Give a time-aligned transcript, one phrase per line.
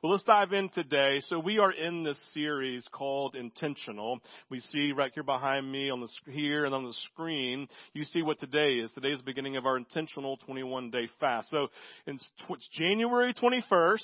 [0.00, 1.18] Well, let's dive in today.
[1.22, 4.20] So we are in this series called Intentional.
[4.48, 8.22] We see right here behind me on the here and on the screen, you see
[8.22, 8.92] what today is.
[8.92, 11.50] Today is the beginning of our intentional 21 day fast.
[11.50, 11.66] So
[12.06, 13.98] it's, it's January 21st.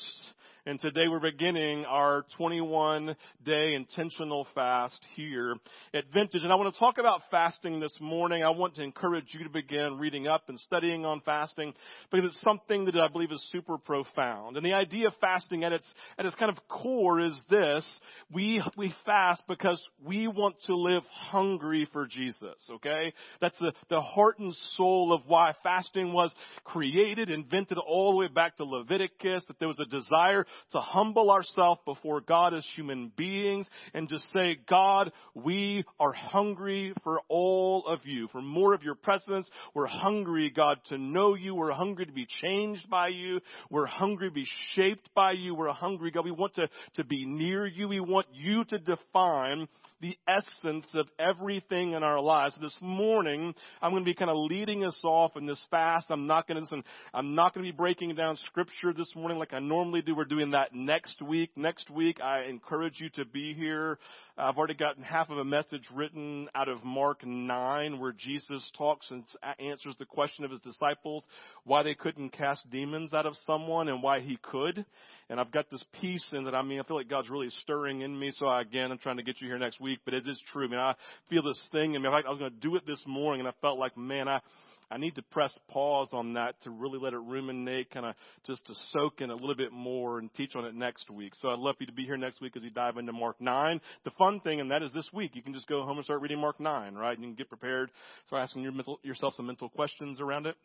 [0.67, 3.15] And today we're beginning our 21
[3.45, 5.57] day intentional fast here
[5.93, 6.43] at Vintage.
[6.43, 8.43] And I want to talk about fasting this morning.
[8.43, 11.75] I want to encourage you to begin reading up and studying on fasting
[12.11, 14.57] because it's something that I believe is super profound.
[14.57, 15.87] And the idea of fasting at its,
[16.19, 17.87] at its kind of core is this.
[18.33, 23.13] We, we fast because we want to live hungry for Jesus, okay?
[23.43, 26.33] That's the, the heart and soul of why fasting was
[26.65, 31.31] created, invented all the way back to Leviticus, that there was a desire to humble
[31.31, 37.85] ourselves before God as human beings and just say, God, we are hungry for all
[37.87, 39.49] of you, for more of your presence.
[39.75, 41.55] We're hungry, God, to know you.
[41.55, 43.41] We're hungry to be changed by you.
[43.71, 45.55] We're hungry to be shaped by you.
[45.55, 46.25] We're hungry, God.
[46.25, 47.89] We want to, to be near you.
[47.89, 49.69] We want you to define
[50.01, 52.55] the essence of everything in our lives.
[52.61, 56.07] This morning, I'm going to be kind of leading us off in this fast.
[56.11, 56.85] I'm not going to listen.
[57.13, 60.15] I'm not going to be breaking down scripture this morning like I normally do.
[60.15, 61.51] We're doing that next week.
[61.57, 63.99] Next week, I encourage you to be here.
[64.37, 69.11] I've already gotten half of a message written out of Mark 9 where Jesus talks
[69.11, 69.25] and
[69.61, 71.25] answers the question of his disciples
[71.65, 74.85] why they couldn't cast demons out of someone and why he could.
[75.31, 78.01] And I've got this piece in that I mean, I feel like God's really stirring
[78.01, 78.33] in me.
[78.37, 80.67] So I, again, I'm trying to get you here next week, but it is true.
[80.67, 80.95] I mean, I
[81.31, 81.95] feel this thing.
[81.95, 84.29] I mean, I was going to do it this morning and I felt like, man,
[84.29, 84.41] I,
[84.91, 88.15] I need to press pause on that to really let it ruminate, kind of
[88.47, 91.33] just to soak in a little bit more and teach on it next week.
[91.37, 93.41] So I'd love for you to be here next week as we dive into Mark
[93.41, 93.81] 9.
[94.05, 96.21] The fun thing, and that is this week, you can just go home and start
[96.21, 97.17] reading Mark 9, right?
[97.17, 97.91] And you can get prepared.
[98.31, 100.57] So asking your mental, yourself some mental questions around it.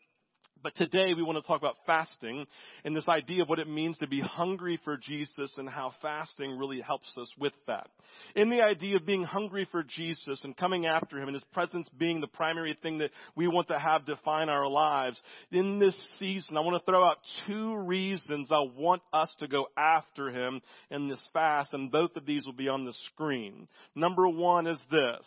[0.62, 2.46] But today we want to talk about fasting
[2.84, 6.58] and this idea of what it means to be hungry for Jesus and how fasting
[6.58, 7.88] really helps us with that.
[8.36, 11.88] In the idea of being hungry for Jesus and coming after Him and His presence
[11.98, 16.58] being the primary thing that we want to have define our lives, in this season
[16.58, 20.60] I want to throw out two reasons I want us to go after Him
[20.90, 23.66] in this fast and both of these will be on the screen.
[23.94, 25.26] Number one is this,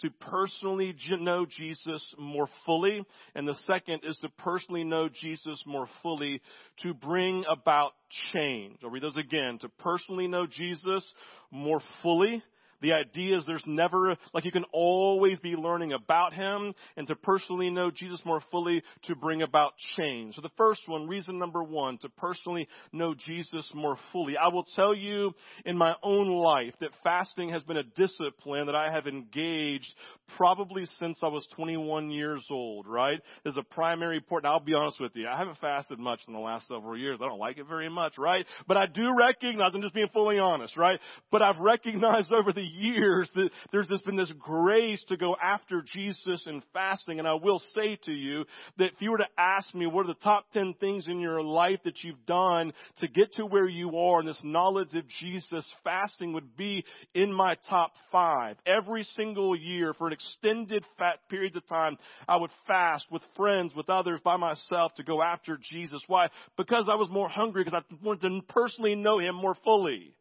[0.00, 3.02] to personally know Jesus more fully
[3.34, 6.40] and the second is to personally know Jesus more fully
[6.82, 7.92] to bring about
[8.32, 8.78] change.
[8.82, 9.58] I'll read those again.
[9.60, 11.06] To personally know Jesus
[11.52, 12.42] more fully
[12.84, 17.16] the idea is there's never, like you can always be learning about Him and to
[17.16, 20.34] personally know Jesus more fully to bring about change.
[20.34, 24.36] So the first one, reason number one, to personally know Jesus more fully.
[24.36, 25.32] I will tell you
[25.64, 29.92] in my own life that fasting has been a discipline that I have engaged
[30.36, 33.18] probably since I was 21 years old, right?
[33.46, 36.40] As a primary important, I'll be honest with you, I haven't fasted much in the
[36.40, 37.18] last several years.
[37.22, 38.44] I don't like it very much, right?
[38.68, 41.00] But I do recognize, I'm just being fully honest, right?
[41.30, 45.82] But I've recognized over the years that there's this, been this grace to go after
[45.82, 47.18] Jesus in fasting.
[47.18, 48.44] And I will say to you
[48.78, 51.42] that if you were to ask me what are the top 10 things in your
[51.42, 55.70] life that you've done to get to where you are and this knowledge of Jesus,
[55.82, 56.84] fasting would be
[57.14, 58.56] in my top five.
[58.66, 61.96] Every single year for an extended fat periods of time,
[62.28, 66.02] I would fast with friends, with others, by myself to go after Jesus.
[66.06, 66.28] Why?
[66.56, 70.12] Because I was more hungry because I wanted to personally know Him more fully.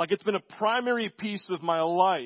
[0.00, 2.24] Like it's been a primary piece of my life.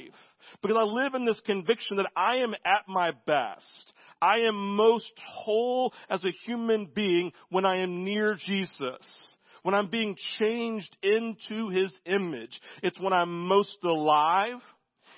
[0.62, 3.92] Because I live in this conviction that I am at my best.
[4.22, 9.34] I am most whole as a human being when I am near Jesus.
[9.64, 12.60] When I'm being changed into His image.
[12.84, 14.60] It's when I'm most alive.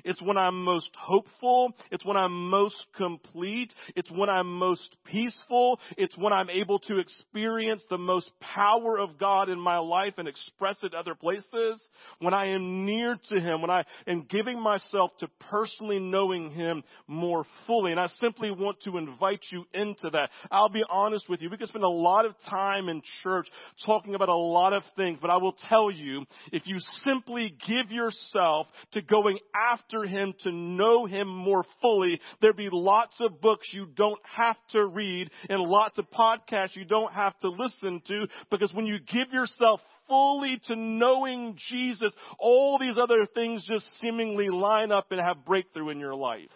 [0.07, 1.73] It's when I'm most hopeful.
[1.91, 3.75] It's when I'm most complete.
[3.97, 5.81] It's when I'm most peaceful.
[5.99, 10.29] It's when I'm able to experience the most power of God in my life and
[10.29, 11.83] express it other places.
[12.21, 13.61] When I am near to Him.
[13.61, 17.91] When I am giving myself to personally knowing Him more fully.
[17.91, 20.31] And I simply want to invite you into that.
[20.53, 21.51] I'll be honest with you.
[21.51, 23.49] We can spend a lot of time in church
[23.85, 27.91] talking about a lot of things, but I will tell you, if you simply give
[27.91, 32.21] yourself to going after after Him to know Him more fully.
[32.41, 36.85] There'd be lots of books you don't have to read and lots of podcasts you
[36.85, 42.79] don't have to listen to because when you give yourself fully to knowing Jesus, all
[42.79, 46.51] these other things just seemingly line up and have breakthrough in your life.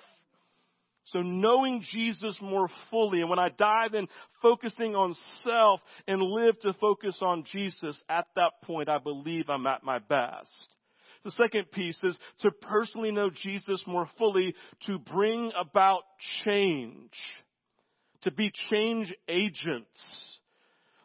[1.06, 4.06] So knowing Jesus more fully, and when I dive in
[4.42, 9.66] focusing on self and live to focus on Jesus, at that point I believe I'm
[9.66, 10.76] at my best.
[11.24, 14.54] The second piece is to personally know Jesus more fully,
[14.86, 16.02] to bring about
[16.44, 17.12] change,
[18.22, 20.38] to be change agents.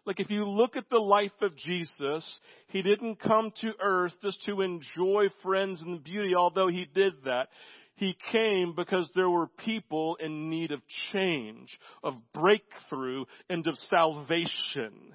[0.05, 4.43] Like if you look at the life of Jesus, he didn't come to earth just
[4.45, 7.47] to enjoy friends and beauty, although he did that.
[7.95, 15.13] He came because there were people in need of change, of breakthrough, and of salvation.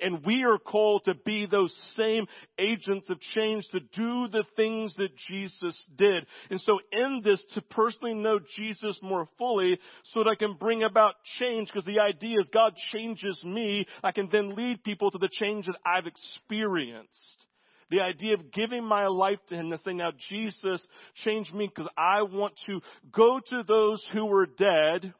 [0.00, 2.26] And we are called to be those same
[2.58, 6.26] agents of change to do the things that Jesus did.
[6.50, 10.82] And so in this, to personally know Jesus more fully so that I can bring
[10.82, 13.86] about change because the idea is God changes me.
[14.02, 17.46] I can then lead people to the change that I've experienced.
[17.90, 20.86] The idea of giving my life to Him and saying, now Jesus
[21.24, 22.80] changed me because I want to
[23.10, 25.14] go to those who were dead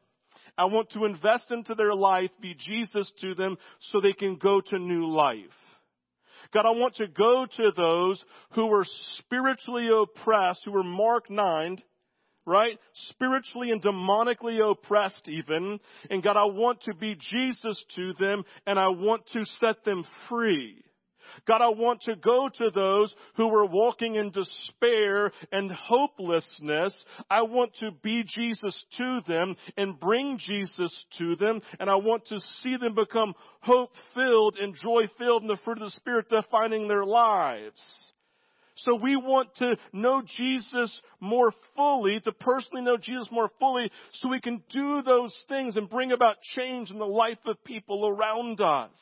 [0.59, 3.57] I want to invest into their life, be Jesus to them
[3.91, 5.39] so they can go to new life.
[6.53, 8.21] God, I want to go to those
[8.55, 8.85] who were
[9.17, 11.81] spiritually oppressed, who were Mark 9,
[12.45, 12.77] right?
[13.09, 15.79] Spiritually and demonically oppressed even.
[16.09, 20.03] And God, I want to be Jesus to them and I want to set them
[20.27, 20.83] free.
[21.47, 26.93] God, I want to go to those who are walking in despair and hopelessness.
[27.29, 31.61] I want to be Jesus to them and bring Jesus to them.
[31.79, 35.81] And I want to see them become hope filled and joy filled in the fruit
[35.81, 37.81] of the Spirit defining their lives.
[38.83, 44.29] So we want to know Jesus more fully, to personally know Jesus more fully, so
[44.29, 48.61] we can do those things and bring about change in the life of people around
[48.61, 48.95] us.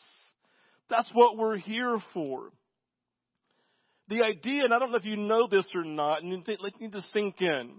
[0.89, 2.49] That's what we're here for.
[4.09, 6.43] The idea, and I don't know if you know this or not, and you
[6.79, 7.71] need to sink in.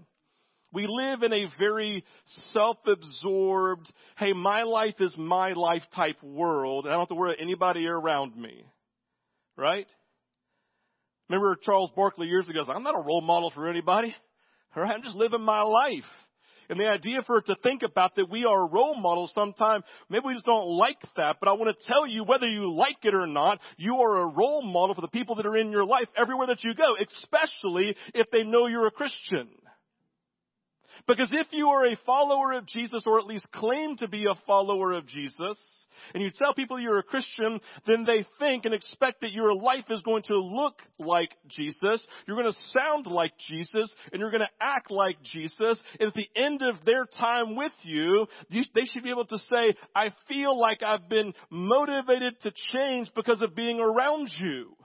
[0.71, 2.05] We live in a very
[2.53, 7.31] self-absorbed, hey, my life is my life type world, and I don't have to worry
[7.31, 8.63] about anybody around me.
[9.57, 9.87] Right?
[11.27, 14.15] Remember Charles Barkley years ago I'm not a role model for anybody.
[14.75, 14.91] Right?
[14.91, 16.03] I'm just living my life.
[16.69, 19.83] And the idea for it to think about that we are a role models sometime,
[20.07, 22.97] maybe we just don't like that, but I want to tell you whether you like
[23.03, 25.85] it or not, you are a role model for the people that are in your
[25.85, 29.49] life everywhere that you go, especially if they know you're a Christian.
[31.09, 34.39] Because if you are a follower of Jesus, or at least claim to be a
[34.45, 35.57] follower of Jesus,
[36.13, 39.85] and you tell people you're a Christian, then they think and expect that your life
[39.89, 44.41] is going to look like Jesus, you're going to sound like Jesus, and you're going
[44.43, 49.01] to act like Jesus, and at the end of their time with you, they should
[49.01, 53.79] be able to say, I feel like I've been motivated to change because of being
[53.79, 54.75] around you.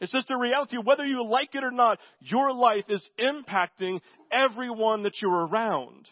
[0.00, 0.76] It's just a reality.
[0.82, 4.00] Whether you like it or not, your life is impacting
[4.30, 6.08] everyone that you're around.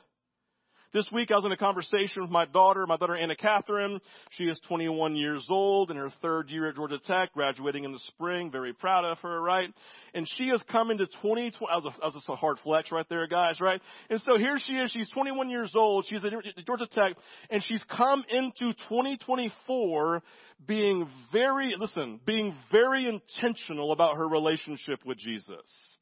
[0.96, 4.00] This week I was in a conversation with my daughter, my daughter Anna Catherine.
[4.30, 7.98] She is 21 years old in her third year at Georgia Tech, graduating in the
[7.98, 8.50] spring.
[8.50, 9.68] Very proud of her, right?
[10.14, 11.50] And she is coming to 2020.
[11.50, 13.78] That was, a, that was a hard flex right there, guys, right?
[14.08, 14.90] And so here she is.
[14.90, 16.06] She's 21 years old.
[16.08, 16.32] She's at
[16.64, 17.12] Georgia Tech,
[17.50, 20.22] and she's come into 2024
[20.66, 25.95] being very, listen, being very intentional about her relationship with Jesus.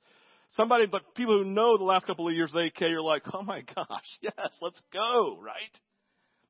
[0.56, 3.42] Somebody, but people who know the last couple of years of AK, you're like, oh
[3.42, 5.54] my gosh, yes, let's go, right?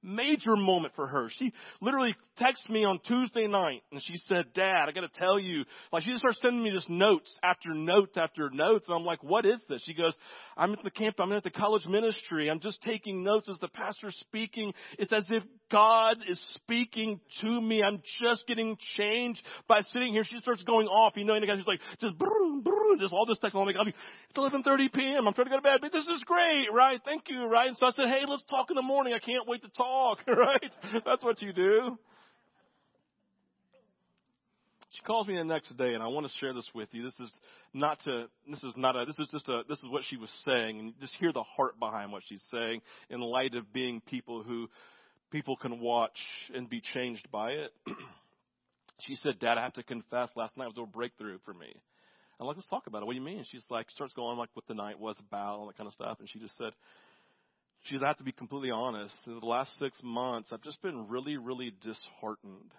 [0.05, 1.29] Major moment for her.
[1.39, 5.65] She literally texted me on Tuesday night and she said, Dad, I gotta tell you,
[5.93, 8.87] like she just starts sending me just notes after notes after notes.
[8.87, 9.83] And I'm like, what is this?
[9.85, 10.15] She goes,
[10.57, 12.51] I'm at the camp, I'm at the college ministry.
[12.51, 14.75] I'm just taking notes as the pastor's speaking.
[14.99, 17.83] It's as if God is speaking to me.
[17.83, 20.25] I'm just getting changed by sitting here.
[20.25, 23.27] She starts going off, you know, and the guy's like, just brrr, brrr, just all
[23.27, 23.79] this technology.
[23.79, 23.95] Like,
[24.29, 25.27] it's 11.30 p.m.
[25.27, 27.01] I'm trying to go to bed, but this is great, right?
[27.05, 27.69] Thank you, right?
[27.69, 29.15] And so I said, hey, let's talk in the morning.
[29.15, 31.03] I can't wait to talk talk, right?
[31.05, 31.99] That's what you do.
[34.91, 37.03] She calls me the next day, and I want to share this with you.
[37.03, 37.31] This is
[37.73, 38.27] not to.
[38.49, 39.05] This is not a.
[39.05, 39.63] This is just a.
[39.69, 42.81] This is what she was saying, and just hear the heart behind what she's saying
[43.11, 44.69] in light of being people who
[45.33, 46.19] people can watch
[46.55, 47.73] and be changed by it.
[49.01, 50.31] she said, "Dad, I have to confess.
[50.37, 51.75] Last night was a breakthrough for me."
[52.39, 53.07] I'm like, "Let's talk about it.
[53.07, 55.67] What do you mean?" She's like, starts going like what the night was about, all
[55.67, 56.71] that kind of stuff, and she just said,
[57.85, 59.15] She's I have to be completely honest.
[59.27, 62.73] In the last six months, I've just been really, really disheartened.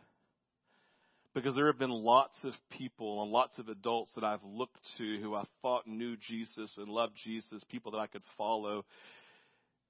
[1.36, 5.20] Because there have been lots of people and lots of adults that I've looked to
[5.22, 8.86] who I thought knew Jesus and loved Jesus, people that I could follow,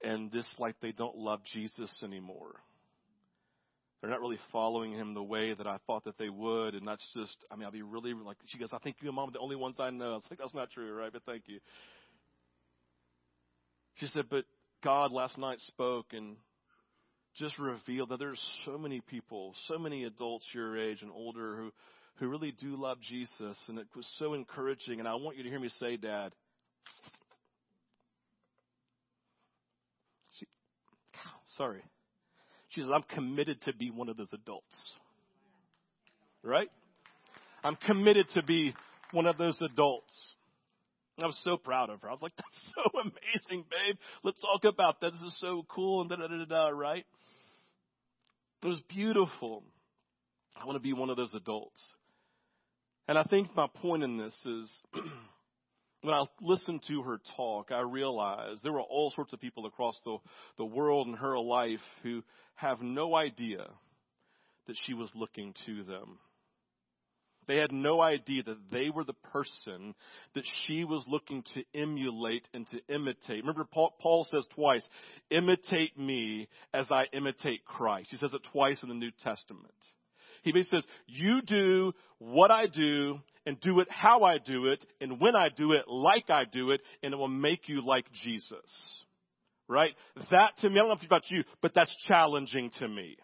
[0.02, 2.56] and just like they don't love Jesus anymore.
[4.00, 7.04] They're not really following him the way that I thought that they would, and that's
[7.14, 9.32] just, I mean, I'll be really like, she goes, I think you and mom are
[9.32, 10.12] the only ones I know.
[10.12, 11.12] I was like, that's not true, right?
[11.12, 11.60] But thank you.
[13.94, 14.44] She said, but
[14.86, 16.36] God last night spoke and
[17.34, 21.72] just revealed that there's so many people, so many adults your age and older who,
[22.20, 23.58] who really do love Jesus.
[23.66, 25.00] And it was so encouraging.
[25.00, 26.30] And I want you to hear me say, Dad,
[30.38, 30.46] see,
[31.56, 31.82] sorry.
[32.68, 34.76] She says, I'm committed to be one of those adults.
[36.44, 36.68] Right?
[37.64, 38.72] I'm committed to be
[39.10, 40.35] one of those adults.
[41.22, 42.08] I was so proud of her.
[42.08, 43.96] I was like, that's so amazing, babe.
[44.22, 45.12] Let's talk about that.
[45.12, 47.04] This is so cool and da da da da, right?
[48.62, 49.62] It was beautiful.
[50.60, 51.80] I want to be one of those adults.
[53.08, 54.82] And I think my point in this is
[56.02, 59.96] when I listened to her talk, I realized there were all sorts of people across
[60.04, 60.18] the,
[60.58, 62.22] the world in her life who
[62.56, 63.66] have no idea
[64.66, 66.18] that she was looking to them.
[67.46, 69.94] They had no idea that they were the person
[70.34, 73.42] that she was looking to emulate and to imitate.
[73.42, 74.86] Remember, Paul, says twice,
[75.30, 78.08] imitate me as I imitate Christ.
[78.10, 79.72] He says it twice in the New Testament.
[80.42, 84.84] He basically says, you do what I do and do it how I do it
[85.00, 88.06] and when I do it like I do it and it will make you like
[88.24, 88.58] Jesus.
[89.68, 89.90] Right?
[90.30, 93.16] That to me, I don't know if about you, but that's challenging to me.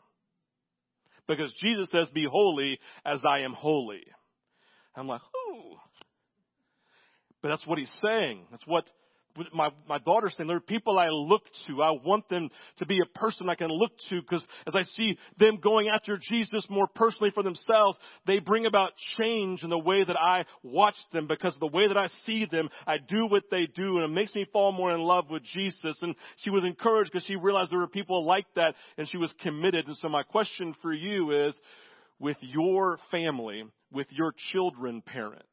[1.29, 4.03] Because Jesus says, be holy as I am holy.
[4.97, 5.77] I'm like, ooh.
[7.41, 8.47] But that's what he's saying.
[8.51, 8.85] That's what
[9.53, 10.47] my, my daughter's saying.
[10.47, 11.83] There are people I look to.
[11.83, 15.19] I want them to be a person I can look to because as I see
[15.39, 20.05] them going after Jesus more personally for themselves, they bring about change in the way
[20.05, 23.67] that I watch them because the way that I see them, I do what they
[23.75, 25.97] do and it makes me fall more in love with Jesus.
[26.03, 29.33] And she was encouraged because she realized there were people like that and she was
[29.41, 29.87] committed.
[29.87, 31.59] And so my question for you is,
[32.19, 35.45] with your family, with your children, parents,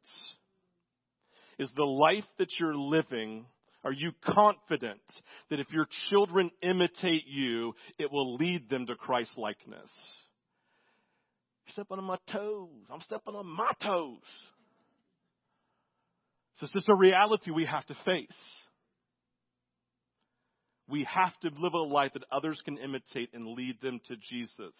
[1.57, 3.45] is the life that you're living
[3.89, 5.01] are you confident
[5.49, 9.89] that if your children imitate you, it will lead them to Christ likeness?
[11.69, 12.69] Stepping on my toes.
[12.93, 14.21] I'm stepping on my toes.
[16.57, 18.27] So it's just a reality we have to face.
[20.87, 24.75] We have to live a life that others can imitate and lead them to Jesus.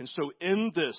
[0.00, 0.98] And so in this,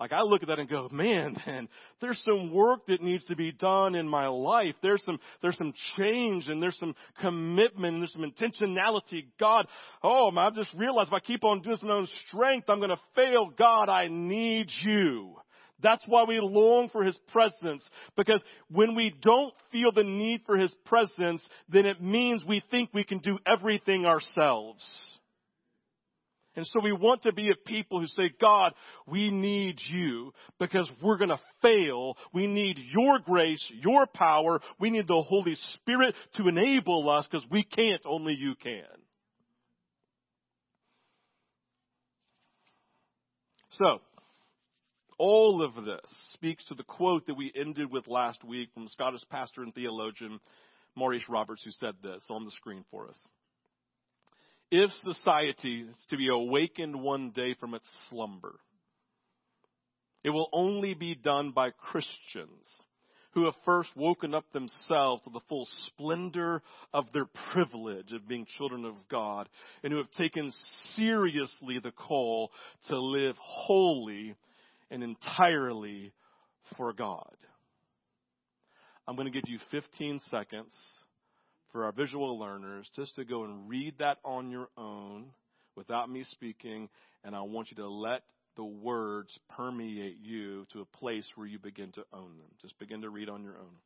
[0.00, 1.68] like I look at that and go, man, man,
[2.00, 4.74] there's some work that needs to be done in my life.
[4.82, 9.26] There's some, there's some change and there's some commitment and there's some intentionality.
[9.38, 9.66] God,
[10.02, 12.70] oh, man, I've just realized if I keep on doing this in my own strength,
[12.70, 13.50] I'm going to fail.
[13.56, 15.36] God, I need you.
[15.82, 17.86] That's why we long for His presence.
[18.16, 22.88] Because when we don't feel the need for His presence, then it means we think
[22.94, 24.82] we can do everything ourselves.
[26.60, 28.74] And so we want to be a people who say, God,
[29.06, 32.18] we need you because we're going to fail.
[32.34, 34.60] We need your grace, your power.
[34.78, 38.84] We need the Holy Spirit to enable us because we can't, only you can.
[43.70, 44.00] So,
[45.16, 49.22] all of this speaks to the quote that we ended with last week from Scottish
[49.30, 50.40] pastor and theologian
[50.94, 53.16] Maurice Roberts, who said this on the screen for us
[54.70, 58.60] if society is to be awakened one day from its slumber,
[60.22, 62.82] it will only be done by Christians
[63.32, 66.62] who have first woken up themselves to the full splendor
[66.92, 69.48] of their privilege of being children of God
[69.82, 70.52] and who have taken
[70.96, 72.50] seriously the call
[72.88, 74.34] to live wholly
[74.90, 76.12] and entirely
[76.76, 77.36] for God.
[79.06, 80.72] I'm going to give you 15 seconds
[81.72, 85.26] for our visual learners just to go and read that on your own
[85.76, 86.88] without me speaking,
[87.24, 88.22] and I want you to let
[88.56, 92.48] the words permeate you to a place where you begin to own them.
[92.60, 93.76] Just begin to read on your own.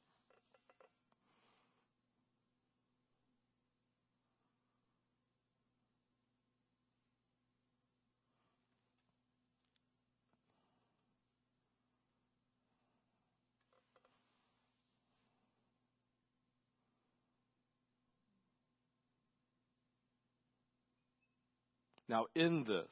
[22.08, 22.90] Now, in this,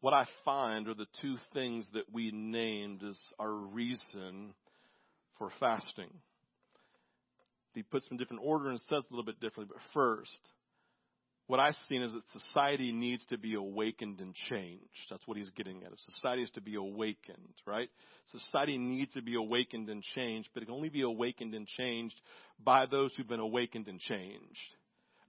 [0.00, 4.54] what I find are the two things that we named as our reason
[5.38, 6.10] for fasting.
[7.74, 10.38] He puts them in different order and says a little bit differently, but first,
[11.46, 14.84] what I've seen is that society needs to be awakened and changed.
[15.08, 15.92] That's what he's getting at.
[16.14, 17.88] Society is to be awakened, right?
[18.32, 22.20] Society needs to be awakened and changed, but it can only be awakened and changed
[22.62, 24.58] by those who've been awakened and changed.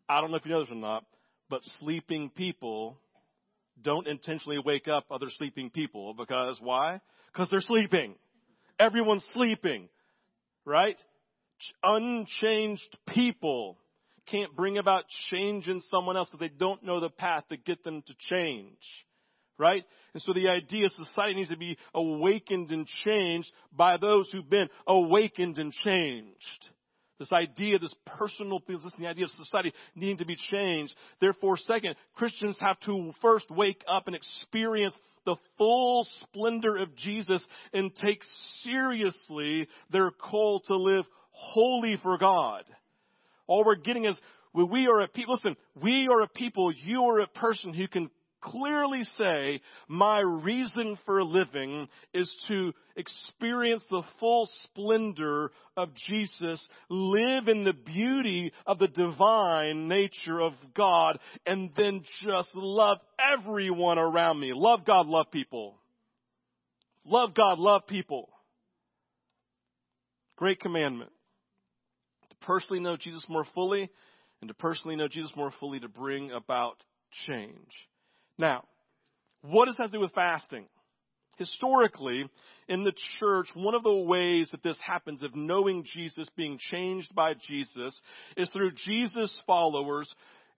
[0.09, 1.05] I don't know if you know this or not,
[1.49, 2.99] but sleeping people
[3.81, 7.01] don't intentionally wake up other sleeping people because why?
[7.31, 8.15] Because they're sleeping.
[8.79, 9.89] Everyone's sleeping,
[10.65, 10.97] right?
[11.83, 13.77] Unchanged people
[14.27, 17.83] can't bring about change in someone else because they don't know the path to get
[17.83, 18.77] them to change.
[19.57, 19.83] Right?
[20.13, 24.69] And so the idea society needs to be awakened and changed by those who've been
[24.87, 26.69] awakened and changed.
[27.19, 30.93] This idea, this personal, this the idea of society needing to be changed.
[31.19, 34.95] Therefore, second, Christians have to first wake up and experience
[35.25, 38.21] the full splendor of Jesus and take
[38.63, 42.63] seriously their call to live holy for God.
[43.47, 44.17] All we're getting is
[44.53, 48.09] we are a people, listen, we are a people, you are a person who can
[48.41, 57.47] clearly say, my reason for living is to experience the full splendor of Jesus, live
[57.47, 64.39] in the beauty of the divine nature of God, and then just love everyone around
[64.39, 64.51] me.
[64.53, 65.75] Love God, love people.
[67.05, 68.29] Love God, love people.
[70.35, 71.11] Great commandment.
[72.29, 73.89] To personally know Jesus more fully,
[74.41, 76.83] and to personally know Jesus more fully to bring about
[77.27, 77.71] change.
[78.39, 78.63] Now,
[79.41, 80.65] what does that do with fasting?
[81.37, 82.25] Historically,
[82.67, 87.13] in the church, one of the ways that this happens of knowing Jesus, being changed
[87.13, 87.97] by Jesus,
[88.35, 90.11] is through Jesus' followers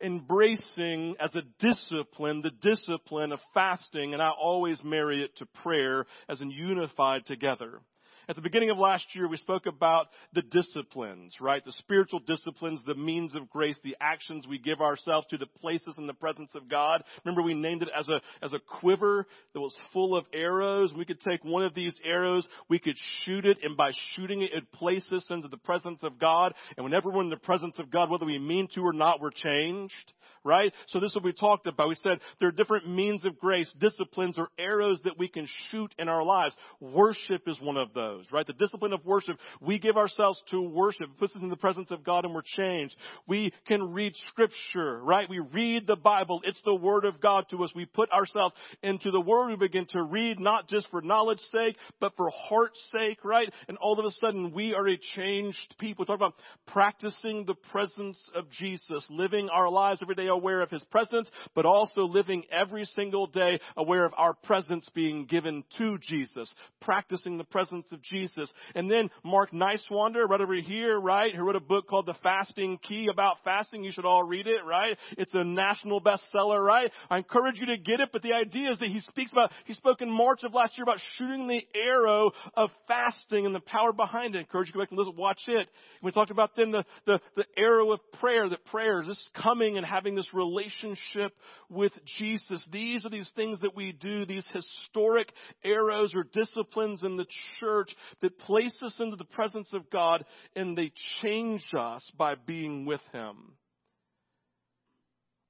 [0.03, 6.05] embracing as a discipline the discipline of fasting, and I always marry it to prayer
[6.29, 7.81] as in unified together.
[8.29, 11.63] At the beginning of last year, we spoke about the disciplines, right?
[11.63, 15.95] The spiritual disciplines, the means of grace, the actions we give ourselves to, the places
[15.97, 17.03] in the presence of God.
[17.25, 20.93] Remember, we named it as a, as a quiver that was full of arrows.
[20.95, 24.53] We could take one of these arrows, we could shoot it, and by shooting it,
[24.53, 26.53] it places us into the presence of God.
[26.77, 29.31] And whenever we're in the presence of God, whether we mean to or not, we're
[29.31, 30.13] changed
[30.43, 30.73] right?
[30.87, 31.89] So this is what we talked about.
[31.89, 35.93] We said there are different means of grace, disciplines or arrows that we can shoot
[35.99, 36.55] in our lives.
[36.79, 38.45] Worship is one of those, right?
[38.45, 39.37] The discipline of worship.
[39.59, 41.09] We give ourselves to worship.
[41.09, 42.95] It puts us in the presence of God and we're changed.
[43.27, 45.29] We can read scripture, right?
[45.29, 46.41] We read the Bible.
[46.43, 47.71] It's the word of God to us.
[47.75, 49.49] We put ourselves into the word.
[49.49, 53.51] We begin to read not just for knowledge sake, but for heart's sake, right?
[53.67, 56.03] And all of a sudden we are a changed people.
[56.03, 56.35] We talk about
[56.67, 61.65] practicing the presence of Jesus, living our lives every day aware of His presence, but
[61.65, 67.43] also living every single day aware of our presence being given to Jesus, practicing the
[67.43, 68.51] presence of Jesus.
[68.75, 72.79] And then Mark Nysewander, right over here, right, who wrote a book called The Fasting
[72.87, 73.83] Key about fasting.
[73.83, 74.97] You should all read it, right?
[75.17, 76.91] It's a national bestseller, right?
[77.09, 79.73] I encourage you to get it, but the idea is that he speaks about, he
[79.73, 83.93] spoke in March of last year about shooting the arrow of fasting and the power
[83.93, 84.39] behind it.
[84.39, 85.67] I encourage you to go back and listen, watch it.
[86.01, 89.77] We talked about then the, the, the arrow of prayer, that prayer is just coming
[89.77, 91.33] and having this relationship
[91.69, 92.63] with Jesus.
[92.71, 95.31] These are these things that we do, these historic
[95.63, 97.25] arrows or disciplines in the
[97.59, 97.90] church
[98.21, 100.25] that place us into the presence of God
[100.55, 103.53] and they change us by being with Him.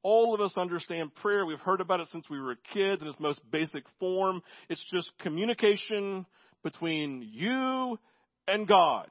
[0.04, 1.46] All of us understand prayer.
[1.46, 4.42] We've heard about it since we were kids in its most basic form.
[4.68, 6.26] It's just communication
[6.64, 8.00] between you
[8.48, 9.10] and God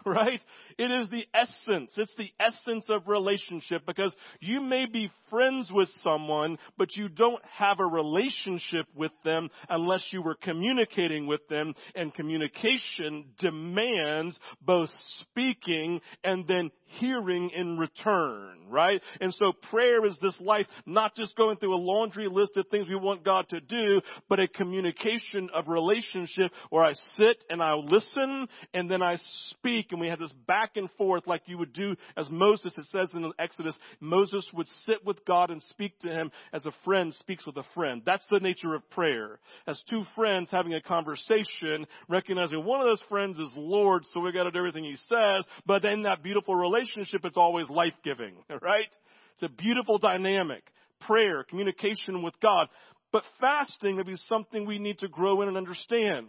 [0.06, 0.40] right?
[0.78, 1.92] It is the essence.
[1.96, 7.44] It's the essence of relationship because you may be friends with someone, but you don't
[7.44, 14.90] have a relationship with them unless you were communicating with them and communication demands both
[15.20, 19.00] speaking and then hearing in return, right?
[19.20, 22.86] And so prayer is this life, not just going through a laundry list of things
[22.88, 27.74] we want God to do, but a communication of relationship where I sit and I
[27.74, 29.16] listen and then I
[29.50, 32.86] speak and we have this back and forth like you would do as Moses, it
[32.90, 37.12] says in Exodus, Moses would sit with God and speak to him as a friend
[37.14, 38.02] speaks with a friend.
[38.04, 39.38] That's the nature of prayer.
[39.66, 44.32] As two friends having a conversation, recognizing one of those friends is Lord, so we
[44.32, 48.34] gotta do everything he says, but in that beautiful relationship, relationship, it's always life giving,
[48.62, 48.88] right?
[49.34, 50.62] It's a beautiful dynamic.
[51.00, 52.68] Prayer, communication with God.
[53.12, 56.28] But fasting would be something we need to grow in and understand.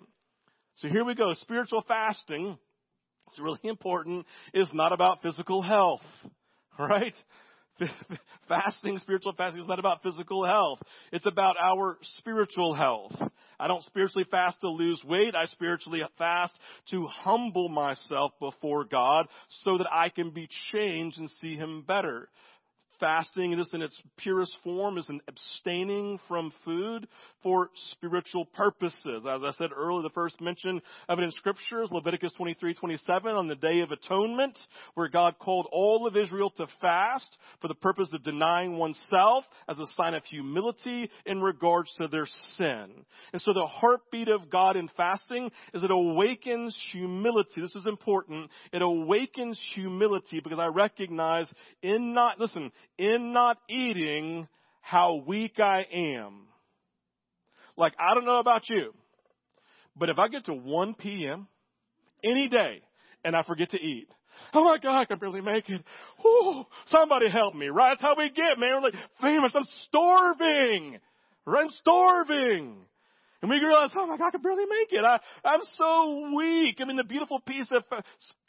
[0.76, 1.34] So here we go.
[1.42, 2.58] Spiritual fasting,
[3.28, 6.02] it's really important, is not about physical health,
[6.80, 7.16] right?
[8.48, 10.80] fasting, spiritual fasting is not about physical health.
[11.12, 13.16] It's about our spiritual health.
[13.60, 15.36] I don't spiritually fast to lose weight.
[15.36, 16.58] I spiritually fast
[16.92, 19.28] to humble myself before God
[19.64, 22.30] so that I can be changed and see Him better
[23.00, 27.08] fasting just in its purest form is an abstaining from food
[27.44, 29.26] for spiritual purposes.
[29.28, 33.32] As I said earlier, the first mention of it in scripture is Leviticus 23, 27
[33.32, 34.58] on the day of atonement,
[34.96, 39.80] where God called all of Israel to fast for the purpose of denying oneself as
[39.80, 42.88] a sign of humility in regards to their sin.
[43.34, 47.62] And so the heartbeat of God in fasting is it awakens humility.
[47.62, 48.50] This is important.
[48.72, 54.48] It awakens humility because I recognize in not, listen, in not eating
[54.82, 56.48] how weak I am.
[57.80, 58.94] Like, I don't know about you,
[59.96, 61.48] but if I get to 1 p.m.
[62.24, 62.82] any day
[63.24, 64.08] and I forget to eat,
[64.54, 65.82] Oh my God, I can barely make it.
[66.22, 67.92] Whew, somebody help me, right?
[67.92, 68.76] That's how we get, man.
[68.76, 70.98] We're like, famous, I'm starving.
[71.46, 72.78] I'm starving.
[73.42, 75.04] And we realize, oh my God, I can barely make it.
[75.04, 76.78] I, I'm so weak.
[76.82, 77.84] I mean, the beautiful piece of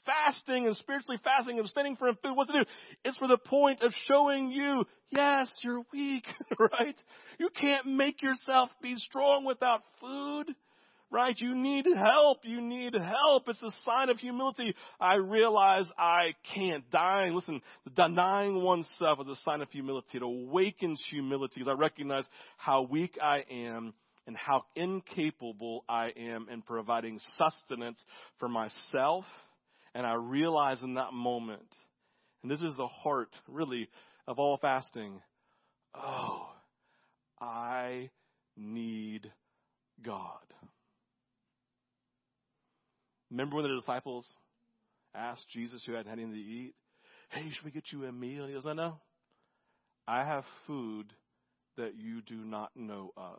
[0.05, 2.71] fasting and spiritually fasting and abstaining from food, what to do?
[3.05, 6.25] It's for the point of showing you, yes, you're weak,
[6.59, 7.01] right?
[7.39, 10.55] You can't make yourself be strong without food
[11.11, 11.35] right?
[11.39, 12.39] You need help.
[12.45, 13.49] You need help.
[13.49, 14.75] It's a sign of humility.
[15.01, 16.89] I realize I can't.
[16.91, 17.61] Dying, listen,
[17.95, 20.19] denying oneself is a sign of humility.
[20.19, 22.25] It awakens humility because I recognize
[22.57, 23.93] how weak I am
[24.27, 28.03] and how incapable I am in providing sustenance
[28.39, 29.25] for myself.
[29.95, 31.67] And I realize in that moment,
[32.43, 33.89] and this is the heart, really,
[34.27, 35.21] of all fasting.
[35.95, 36.49] Oh,
[37.41, 38.11] I
[38.57, 39.31] need
[40.03, 40.39] God.
[43.31, 44.29] Remember when the disciples
[45.15, 46.75] asked Jesus, who hadn't had anything to eat,
[47.31, 48.47] Hey, should we get you a meal?
[48.47, 48.97] He goes, No, no.
[50.07, 51.13] I have food
[51.77, 53.39] that you do not know of.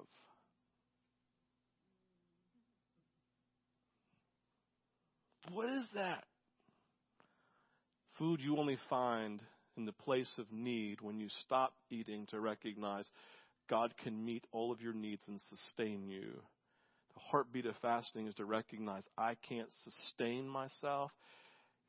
[5.52, 6.24] What is that?
[8.22, 9.42] Food you only find
[9.78, 13.10] in the place of need when you stop eating to recognize
[13.68, 16.40] God can meet all of your needs and sustain you.
[17.16, 21.10] The heartbeat of fasting is to recognize I can't sustain myself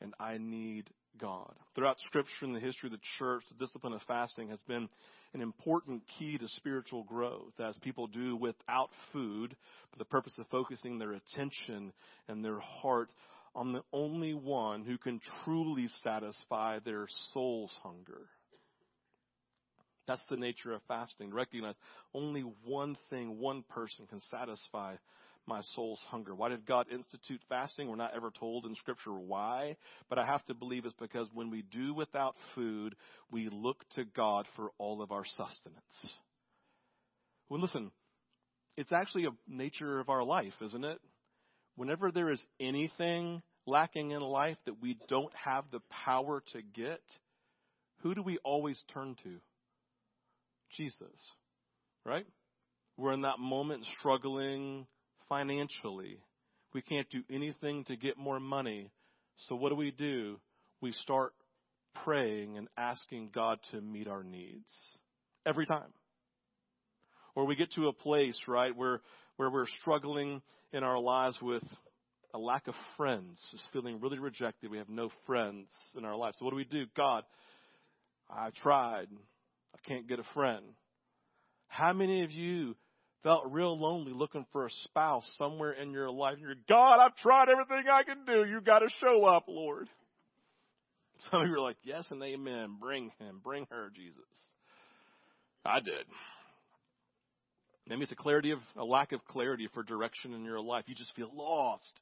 [0.00, 0.88] and I need
[1.20, 1.52] God.
[1.74, 4.88] Throughout Scripture and the history of the church, the discipline of fasting has been
[5.34, 9.54] an important key to spiritual growth as people do without food
[9.90, 11.92] for the purpose of focusing their attention
[12.26, 13.10] and their heart
[13.54, 18.28] on the only one who can truly satisfy their soul's hunger.
[20.06, 21.32] That's the nature of fasting.
[21.32, 21.76] Recognize
[22.14, 24.96] only one thing, one person can satisfy
[25.46, 26.34] my soul's hunger.
[26.34, 27.88] Why did God institute fasting?
[27.88, 29.76] We're not ever told in Scripture why,
[30.08, 32.94] but I have to believe it's because when we do without food,
[33.30, 36.16] we look to God for all of our sustenance.
[37.48, 37.90] Well, listen,
[38.76, 40.98] it's actually a nature of our life, isn't it?
[41.76, 47.00] Whenever there is anything lacking in life that we don't have the power to get,
[48.02, 49.36] who do we always turn to?
[50.76, 51.32] Jesus,
[52.04, 52.26] right?
[52.96, 54.86] We're in that moment struggling
[55.28, 56.18] financially.
[56.74, 58.90] We can't do anything to get more money.
[59.48, 60.38] So what do we do?
[60.80, 61.32] We start
[62.04, 64.70] praying and asking God to meet our needs
[65.46, 65.92] every time.
[67.34, 69.00] Or we get to a place, right, where,
[69.36, 71.62] where we're struggling in our lives with
[72.34, 74.70] a lack of friends, just feeling really rejected.
[74.70, 76.36] We have no friends in our lives.
[76.38, 76.86] So what do we do?
[76.96, 77.24] God,
[78.30, 79.08] I tried.
[79.74, 80.64] I can't get a friend.
[81.68, 82.74] How many of you
[83.22, 86.34] felt real lonely looking for a spouse somewhere in your life?
[86.34, 88.48] And you're, God, I've tried everything I can do.
[88.48, 89.88] You got to show up, Lord.
[91.30, 92.76] Some of you are like, yes and amen.
[92.80, 93.40] Bring him.
[93.44, 94.20] Bring her, Jesus.
[95.64, 96.06] I did.
[97.92, 100.84] Maybe it's a clarity of a lack of clarity for direction in your life.
[100.86, 101.92] You just feel lost.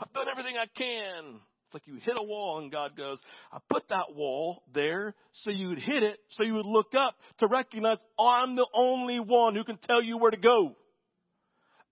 [0.00, 1.34] I've done everything I can.
[1.66, 3.18] It's like you hit a wall and God goes,
[3.52, 7.14] I put that wall there so you would hit it, so you would look up
[7.40, 10.76] to recognize I'm the only one who can tell you where to go.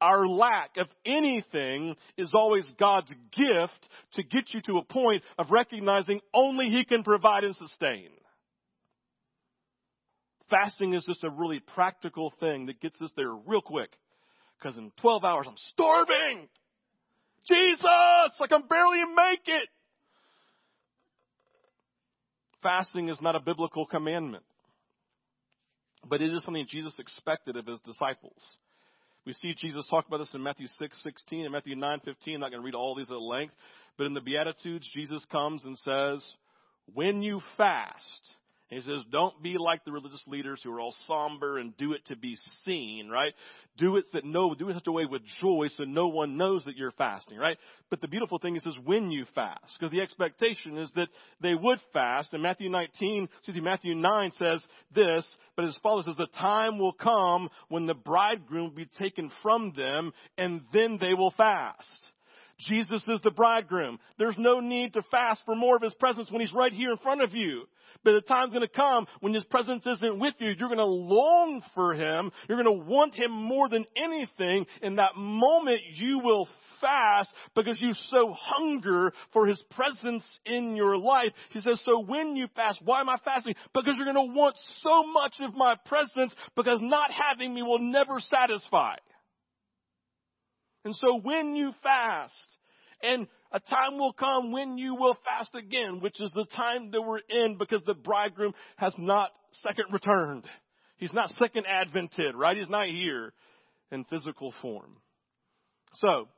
[0.00, 5.50] Our lack of anything is always God's gift to get you to a point of
[5.50, 8.08] recognizing only He can provide and sustain.
[10.52, 13.88] Fasting is just a really practical thing that gets us there real quick.
[14.58, 16.46] Because in 12 hours, I'm starving.
[17.48, 17.82] Jesus,
[18.38, 19.68] Like I can barely make it.
[22.62, 24.44] Fasting is not a biblical commandment,
[26.06, 28.40] but it is something Jesus expected of his disciples.
[29.24, 32.34] We see Jesus talk about this in Matthew 6, 16 and Matthew 9, 15.
[32.34, 33.54] I'm not going to read all these at length,
[33.96, 36.24] but in the Beatitudes, Jesus comes and says,
[36.92, 38.36] when you fast,
[38.76, 42.06] he says, don't be like the religious leaders who are all somber and do it
[42.06, 43.34] to be seen, right?
[43.76, 46.64] Do it that no, do it such a way with joy so no one knows
[46.64, 47.58] that you're fasting, right?
[47.90, 51.08] But the beautiful thing is, is when you fast, because the expectation is that
[51.40, 52.32] they would fast.
[52.32, 56.78] And Matthew 19, excuse me, Matthew 9 says this, but as follows, says the time
[56.78, 62.11] will come when the bridegroom will be taken from them and then they will fast.
[62.68, 63.98] Jesus is the bridegroom.
[64.18, 66.98] There's no need to fast for more of his presence when he's right here in
[66.98, 67.64] front of you.
[68.04, 70.50] But the time's going to come when his presence isn't with you.
[70.58, 72.32] You're going to long for him.
[72.48, 74.66] You're going to want him more than anything.
[74.82, 76.48] In that moment, you will
[76.80, 81.30] fast because you so hunger for his presence in your life.
[81.50, 83.54] He says, so when you fast, why am I fasting?
[83.72, 87.78] Because you're going to want so much of my presence because not having me will
[87.78, 88.96] never satisfy.
[90.84, 92.56] And so when you fast,
[93.02, 97.02] And a time will come when you will fast again, which is the time that
[97.02, 99.30] we're in because the bridegroom has not
[99.62, 100.44] second returned.
[100.96, 102.56] He's not second advented, right?
[102.56, 103.32] He's not here
[103.90, 104.96] in physical form.
[105.94, 106.28] So,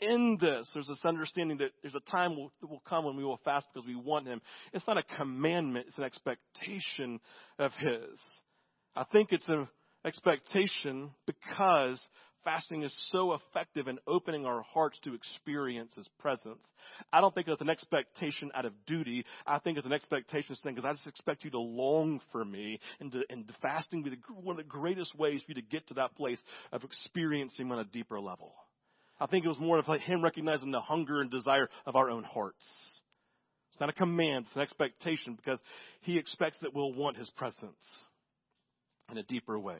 [0.00, 3.24] in this, there's this understanding that there's a time will, that will come when we
[3.24, 4.40] will fast because we want Him.
[4.72, 7.20] It's not a commandment, it's an expectation
[7.58, 8.20] of His.
[8.96, 9.68] I think it's an
[10.04, 12.00] expectation because
[12.44, 16.62] fasting is so effective in opening our hearts to experience His presence.
[17.12, 19.24] I don't think it's an expectation out of duty.
[19.46, 22.78] I think it's an expectation saying, because I just expect you to long for me,
[23.00, 25.86] and, to, and fasting be the, one of the greatest ways for you to get
[25.88, 28.54] to that place of experiencing on a deeper level.
[29.18, 32.10] I think it was more of like Him recognizing the hunger and desire of our
[32.10, 32.64] own hearts.
[33.72, 35.60] It's not a command, it's an expectation because
[36.02, 37.72] He expects that we'll want His presence
[39.10, 39.78] in a deeper way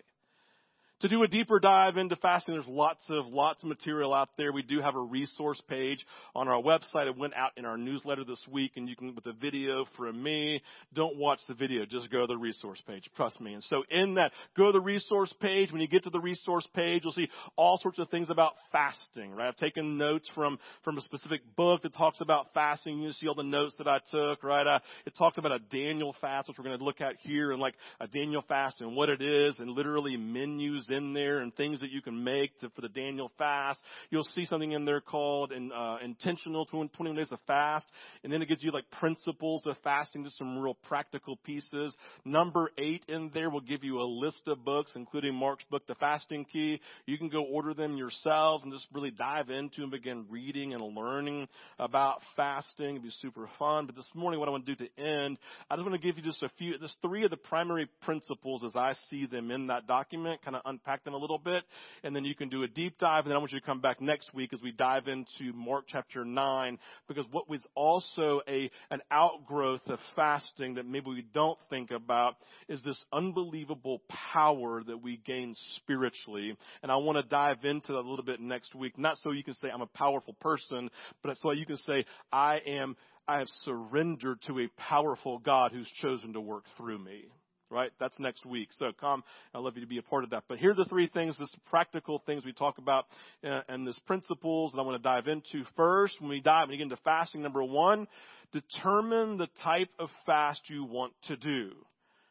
[1.00, 4.52] to do a deeper dive into fasting, there's lots of lots of material out there.
[4.52, 6.04] We do have a resource page
[6.34, 7.08] on our website.
[7.08, 10.22] It went out in our newsletter this week, and you can with a video from
[10.22, 10.62] me.
[10.94, 13.08] Don't watch the video; just go to the resource page.
[13.16, 13.54] Trust me.
[13.54, 15.72] And so, in that, go to the resource page.
[15.72, 19.32] When you get to the resource page, you'll see all sorts of things about fasting.
[19.32, 19.48] Right?
[19.48, 23.00] I've taken notes from from a specific book that talks about fasting.
[23.00, 24.44] You see all the notes that I took.
[24.44, 24.66] Right?
[24.66, 27.60] Uh, it talks about a Daniel fast, which we're going to look at here, and
[27.60, 31.80] like a Daniel fast and what it is, and literally menus in there and things
[31.80, 33.80] that you can make to, for the Daniel fast.
[34.10, 37.86] You'll see something in there called an, uh, intentional 21 days of fast.
[38.22, 41.96] And then it gives you like principles of fasting, just some real practical pieces.
[42.24, 45.94] Number eight in there will give you a list of books, including Mark's book, The
[45.94, 46.80] Fasting Key.
[47.06, 50.82] You can go order them yourselves and just really dive into and begin reading and
[50.96, 52.90] learning about fasting.
[52.90, 53.86] It'd be super fun.
[53.86, 55.38] But this morning, what I want to do to end,
[55.70, 58.64] I just want to give you just a few, just three of the primary principles
[58.64, 61.64] as I see them in that document, kind of unpack them a little bit,
[62.02, 63.24] and then you can do a deep dive.
[63.24, 65.84] And then I want you to come back next week as we dive into Mark
[65.88, 71.58] chapter 9, because what was also a, an outgrowth of fasting that maybe we don't
[71.70, 72.36] think about
[72.68, 76.56] is this unbelievable power that we gain spiritually.
[76.82, 79.44] And I want to dive into that a little bit next week, not so you
[79.44, 80.90] can say I'm a powerful person,
[81.22, 85.90] but so you can say I am I have surrendered to a powerful God who's
[86.02, 87.24] chosen to work through me
[87.74, 87.90] right?
[87.98, 88.68] That's next week.
[88.78, 89.24] So come.
[89.54, 90.44] I'd love you to be a part of that.
[90.48, 93.06] But here are the three things, this practical things we talk about
[93.44, 95.64] uh, and this principles that I want to dive into.
[95.76, 98.06] First, when we dive, when we get into fasting, number one,
[98.52, 101.72] determine the type of fast you want to do.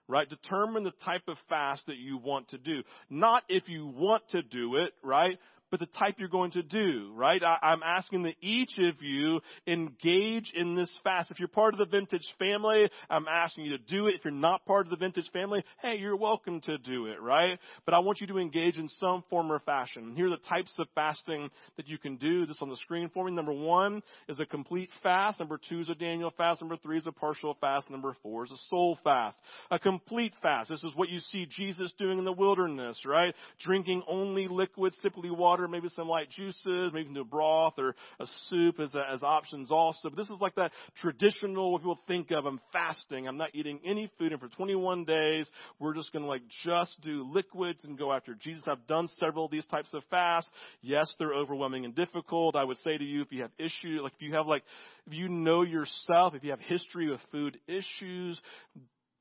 [0.07, 0.29] Right?
[0.29, 2.83] Determine the type of fast that you want to do.
[3.09, 5.37] Not if you want to do it, right?
[5.73, 7.41] But the type you're going to do, right?
[7.43, 11.31] I, am asking that each of you engage in this fast.
[11.31, 14.13] If you're part of the vintage family, I'm asking you to do it.
[14.13, 17.57] If you're not part of the vintage family, hey, you're welcome to do it, right?
[17.85, 20.13] But I want you to engage in some form or fashion.
[20.15, 22.45] Here are the types of fasting that you can do.
[22.45, 23.31] This on the screen for me.
[23.31, 25.39] Number one is a complete fast.
[25.39, 26.61] Number two is a Daniel fast.
[26.61, 27.89] Number three is a partial fast.
[27.89, 29.37] Number four is a soul fast.
[29.71, 30.69] A complete fast.
[30.69, 33.33] This is what you see Jesus doing in the wilderness, right?
[33.59, 37.73] Drinking only liquids, typically water water, maybe some light juices, maybe you do a broth
[37.77, 40.09] or a soup as, as options also.
[40.09, 40.71] But this is like that
[41.01, 45.05] traditional, what people think of, I'm fasting, I'm not eating any food, and for 21
[45.05, 45.49] days,
[45.79, 48.63] we're just going to like just do liquids and go after Jesus.
[48.67, 50.49] I've done several of these types of fasts.
[50.81, 52.55] Yes, they're overwhelming and difficult.
[52.55, 54.63] I would say to you, if you have issues, like if you have like,
[55.07, 58.39] if you know yourself, if you have history with food issues,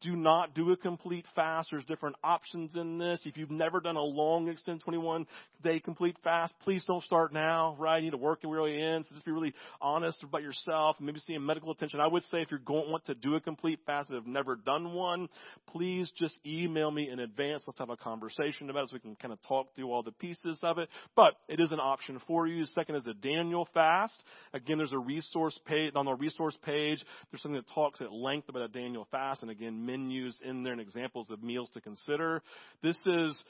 [0.02, 1.68] do not do a complete fast.
[1.70, 3.20] There's different options in this.
[3.24, 5.26] If you've never done a long extended 21
[5.62, 7.98] day complete fast, please don't start now, right?
[7.98, 9.04] You need to work your way in.
[9.04, 12.00] So just be really honest about yourself maybe seeing medical attention.
[12.00, 14.56] I would say if you're going want to do a complete fast and have never
[14.56, 15.28] done one,
[15.68, 17.64] please just email me in advance.
[17.66, 20.12] Let's have a conversation about it so we can kind of talk through all the
[20.12, 20.88] pieces of it.
[21.16, 22.66] But it is an option for you.
[22.66, 24.22] Second is a Daniel fast.
[24.52, 27.02] Again, there's a resource page on the resource page.
[27.30, 29.42] There's something that talks at length about a Daniel fast.
[29.42, 32.42] And again, menus in there and examples of meals to consider.
[32.82, 33.42] This is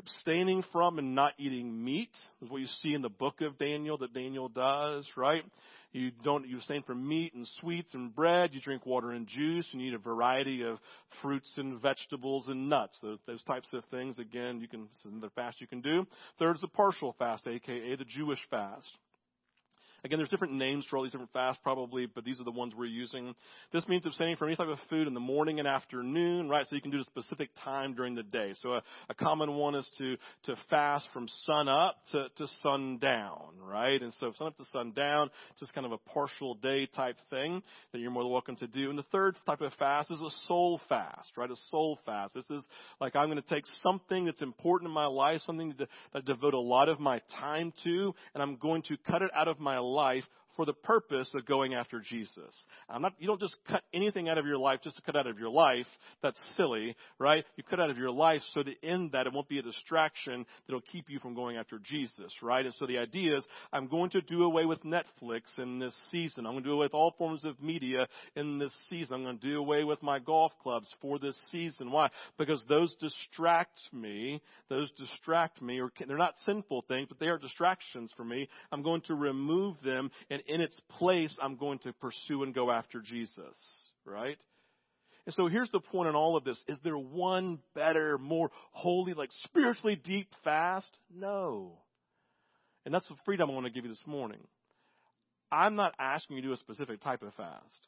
[0.00, 2.10] abstaining from and not eating meat
[2.42, 5.42] is what you see in the book of Daniel that Daniel does, right?
[5.92, 8.50] You don't, you abstain from meat and sweets and bread.
[8.52, 9.66] You drink water and juice.
[9.72, 10.78] You eat a variety of
[11.22, 12.98] fruits and vegetables and nuts.
[13.02, 16.06] Those, those types of things, again, you can, this is another fast you can do.
[16.38, 18.88] Third is the partial fast, aka the Jewish fast.
[20.04, 22.72] Again, there's different names for all these different fasts probably, but these are the ones
[22.76, 23.34] we're using.
[23.72, 26.64] This means abstaining from any type of food in the morning and afternoon, right?
[26.68, 28.52] So you can do a specific time during the day.
[28.62, 33.54] So a, a common one is to, to fast from sun up to, to sundown,
[33.60, 34.00] right?
[34.00, 37.98] And so sun up to sundown, just kind of a partial day type thing that
[37.98, 38.90] you're more than welcome to do.
[38.90, 41.50] And the third type of fast is a soul fast, right?
[41.50, 42.34] A soul fast.
[42.34, 42.64] This is
[43.00, 46.54] like I'm going to take something that's important in my life, something that I devote
[46.54, 49.78] a lot of my time to, and I'm going to cut it out of my
[49.88, 52.64] life for the purpose of going after Jesus.
[52.90, 55.28] I'm not, you don't just cut anything out of your life just to cut out
[55.28, 55.86] of your life.
[56.20, 57.44] That's silly, right?
[57.54, 60.44] You cut out of your life so that in that it won't be a distraction
[60.66, 62.64] that'll keep you from going after Jesus, right?
[62.64, 66.44] And so the idea is I'm going to do away with Netflix in this season.
[66.44, 69.14] I'm going to do away with all forms of media in this season.
[69.14, 71.92] I'm going to do away with my golf clubs for this season.
[71.92, 72.08] Why?
[72.36, 74.42] Because those distract me.
[74.68, 78.48] Those distract me, or they're not sinful things, but they are distractions for me.
[78.70, 82.70] I'm going to remove them, and in its place, I'm going to pursue and go
[82.70, 83.56] after Jesus,
[84.04, 84.36] right?
[85.26, 86.58] And so here's the point in all of this.
[86.68, 90.88] Is there one better, more holy, like spiritually deep fast?
[91.14, 91.72] No.
[92.86, 94.40] And that's the freedom I want to give you this morning.
[95.52, 97.86] I'm not asking you to do a specific type of fast.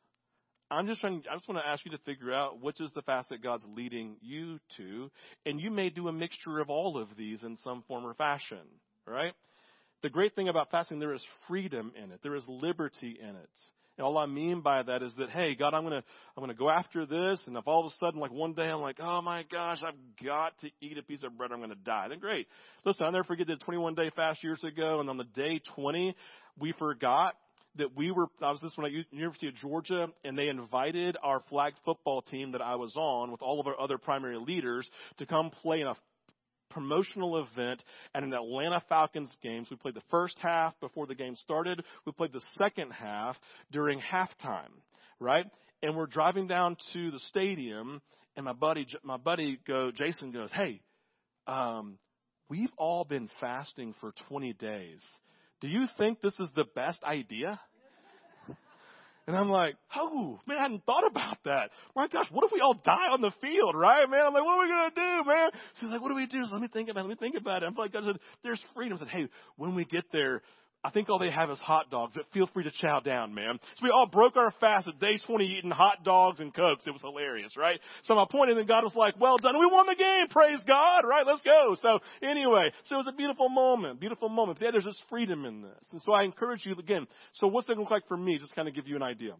[0.70, 3.02] I'm just trying, I just want to ask you to figure out which is the
[3.02, 5.10] fast that God's leading you to.
[5.44, 8.66] And you may do a mixture of all of these in some form or fashion,
[9.06, 9.32] right?
[10.02, 12.20] The great thing about fasting, there is freedom in it.
[12.22, 13.50] There is liberty in it.
[13.98, 16.02] And all I mean by that is that, hey, God, I'm gonna,
[16.36, 18.80] I'm gonna go after this, and if all of a sudden, like one day, I'm
[18.80, 22.08] like, oh my gosh, I've got to eat a piece of bread, I'm gonna die.
[22.08, 22.46] Then great.
[22.86, 26.16] Listen, I'll never forget the 21 day fast years ago, and on the day 20,
[26.58, 27.34] we forgot
[27.76, 31.42] that we were, I was this one at University of Georgia, and they invited our
[31.48, 35.26] flag football team that I was on with all of our other primary leaders to
[35.26, 35.94] come play in a
[36.70, 37.82] promotional event
[38.14, 39.64] at an Atlanta Falcons game.
[39.64, 41.82] So we played the first half before the game started.
[42.06, 43.36] We played the second half
[43.70, 44.72] during halftime,
[45.18, 45.46] right?
[45.82, 48.00] And we're driving down to the stadium,
[48.36, 50.80] and my buddy, my buddy, go, Jason goes, "Hey,
[51.46, 51.98] um,
[52.48, 55.04] we've all been fasting for 20 days."
[55.60, 57.60] Do you think this is the best idea?
[59.30, 61.70] And I'm like, oh, man, I hadn't thought about that.
[61.94, 64.26] My gosh, what if we all die on the field, right, man?
[64.26, 65.50] I'm like, what are we going to do, man?
[65.80, 66.44] So like, what do we do?
[66.46, 67.08] So let me think about it.
[67.08, 67.66] Let me think about it.
[67.66, 68.98] I'm like, God said, there's freedom.
[68.98, 70.42] I said, hey, when we get there,
[70.82, 73.58] I think all they have is hot dogs, but feel free to chow down, man.
[73.76, 76.86] So we all broke our fast at day 20 eating hot dogs and cokes.
[76.86, 77.78] It was hilarious, right?
[78.04, 79.58] So my point is, and God was like, well done.
[79.58, 80.28] We won the game.
[80.30, 81.26] Praise God, right?
[81.26, 81.76] Let's go.
[81.82, 84.58] So anyway, so it was a beautiful moment, beautiful moment.
[84.60, 85.86] Yeah, there's just freedom in this.
[85.92, 87.06] And so I encourage you again.
[87.34, 88.38] So what's it look like for me?
[88.38, 89.34] Just kind of give you an idea.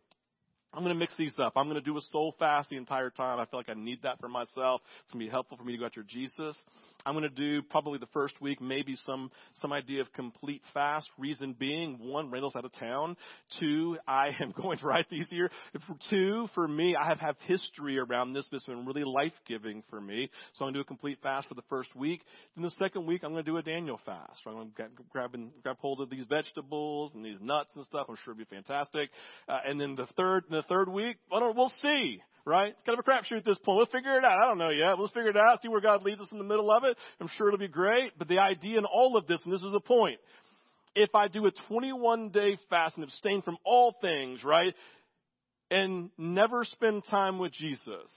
[0.73, 1.55] I'm going to mix these up.
[1.57, 3.41] I'm going to do a soul fast the entire time.
[3.41, 4.81] I feel like I need that for myself.
[5.05, 6.57] It's going to be helpful for me to go after Jesus.
[7.05, 11.09] I'm going to do probably the first week, maybe some, some idea of complete fast.
[11.19, 13.17] Reason being, one, Randall's out of town.
[13.59, 15.51] Two, I am going to write these here.
[16.11, 18.47] Two, for me, I have have history around this.
[18.51, 20.31] This has been really life-giving for me.
[20.55, 22.23] So I'm going to do a complete fast for the first week.
[22.55, 24.41] Then the second week, I'm going to do a Daniel fast.
[24.47, 28.07] I'm going to grab, grab hold of these vegetables and these nuts and stuff.
[28.09, 29.11] I'm sure it'll be fantastic.
[29.49, 32.71] Uh, and then the third, the third week, well, we'll see right?
[32.71, 33.77] It's kind of a crapshoot at this point.
[33.77, 34.39] We'll figure it out.
[34.43, 34.99] I don't know yet.
[34.99, 36.97] Let's figure it out, see where God leads us in the middle of it.
[37.21, 38.13] I'm sure it'll be great.
[38.19, 40.19] But the idea in all of this, and this is the point,
[40.95, 44.75] if I do a 21 day fast and abstain from all things, right,
[45.71, 48.11] and never spend time with Jesus,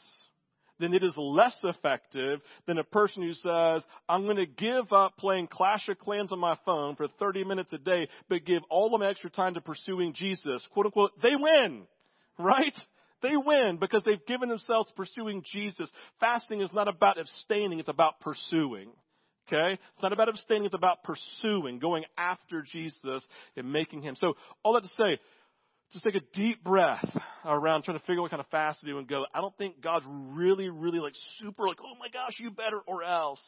[0.80, 5.18] then it is less effective than a person who says, I'm going to give up
[5.18, 8.94] playing Clash of Clans on my phone for 30 minutes a day, but give all
[8.94, 10.66] of my extra time to pursuing Jesus.
[10.74, 11.84] Quote unquote, they win,
[12.40, 12.76] right?
[13.22, 15.90] They win because they've given themselves pursuing Jesus.
[16.20, 18.90] Fasting is not about abstaining, it's about pursuing.
[19.48, 19.74] Okay?
[19.74, 24.16] It's not about abstaining, it's about pursuing, going after Jesus and making him.
[24.16, 25.20] So, all that to say,
[25.92, 27.06] just take a deep breath
[27.46, 29.56] around trying to figure out what kind of fast to do and go, I don't
[29.58, 33.42] think God's really, really like super like, oh my gosh, you better or else.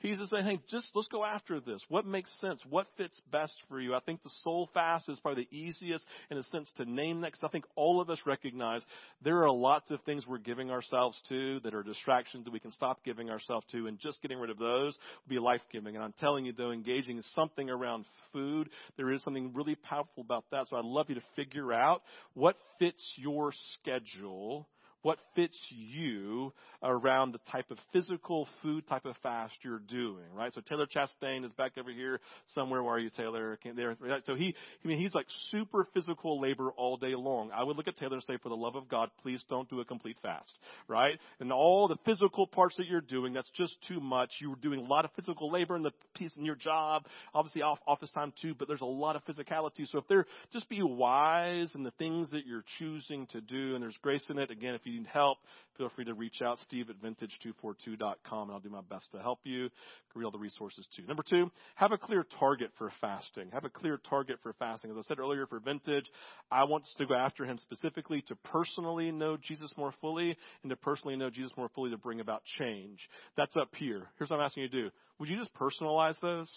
[0.00, 1.82] He's just saying, hey, just let's go after this.
[1.90, 2.60] What makes sense?
[2.68, 3.94] What fits best for you?
[3.94, 7.32] I think the soul fast is probably the easiest in a sense to name that
[7.32, 8.82] because I think all of us recognize
[9.22, 12.70] there are lots of things we're giving ourselves to that are distractions that we can
[12.70, 15.96] stop giving ourselves to and just getting rid of those will be life giving.
[15.96, 20.22] And I'm telling you though, engaging in something around food, there is something really powerful
[20.22, 20.66] about that.
[20.68, 22.00] So I'd love you to figure out
[22.32, 24.66] what fits your schedule
[25.02, 30.52] what fits you around the type of physical food type of fast you're doing, right?
[30.54, 32.82] So Taylor Chastain is back over here somewhere.
[32.82, 33.58] Where are you, Taylor?
[33.64, 33.96] There.
[34.24, 37.50] So he, I mean, he's like super physical labor all day long.
[37.54, 39.80] I would look at Taylor and say, for the love of God, please don't do
[39.80, 40.52] a complete fast,
[40.88, 41.18] right?
[41.38, 44.30] And all the physical parts that you're doing, that's just too much.
[44.40, 47.78] You're doing a lot of physical labor in the piece in your job, obviously off
[47.86, 49.86] office time too, but there's a lot of physicality.
[49.90, 53.82] So if they're just be wise in the things that you're choosing to do, and
[53.82, 54.50] there's grace in it.
[54.50, 55.38] Again, if you need help,
[55.76, 59.40] feel free to reach out, steve at vintage242.com, and I'll do my best to help
[59.44, 59.68] you.
[60.14, 61.02] Read all the resources too.
[61.06, 63.48] Number two, have a clear target for fasting.
[63.52, 64.90] Have a clear target for fasting.
[64.90, 66.10] As I said earlier, for Vintage,
[66.50, 70.76] I want to go after him specifically to personally know Jesus more fully and to
[70.76, 73.08] personally know Jesus more fully to bring about change.
[73.36, 74.08] That's up here.
[74.18, 74.90] Here's what I'm asking you to do.
[75.18, 76.50] Would you just personalize those?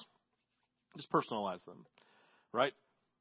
[0.95, 1.86] Just personalize them,
[2.51, 2.73] right?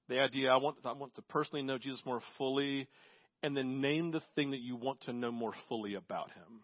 [0.09, 2.89] The idea I want I want to personally know Jesus more fully,
[3.43, 6.61] and then name the thing that you want to know more fully about him.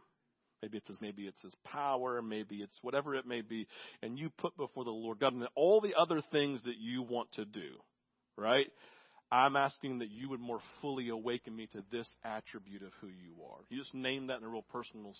[0.63, 3.69] Maybe it's his, maybe it's his power, maybe it's whatever it may be,
[4.03, 7.31] and you put before the Lord God and all the other things that you want
[7.33, 7.77] to do,
[8.37, 8.67] right?
[9.31, 13.35] I'm asking that you would more fully awaken me to this attribute of who you
[13.45, 13.59] are.
[13.69, 15.13] You just name that in a real personal,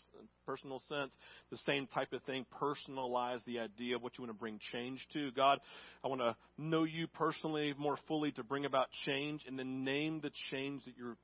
[0.47, 1.13] personal sense.
[1.51, 2.47] The same type of thing.
[2.61, 5.31] Personalize the idea of what you want to bring change to.
[5.33, 5.59] God,
[6.03, 10.21] I want to know you personally more fully to bring about change, and then name
[10.23, 11.19] the change that you're